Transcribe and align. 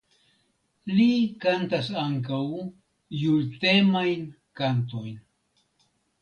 Li 0.99 1.09
kantas 1.43 1.89
ankaŭ 2.03 2.39
jultemajn 3.25 4.25
kantojn. 4.63 5.21